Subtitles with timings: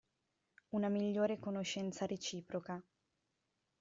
[0.69, 2.83] Una migliore conoscenza reciproca.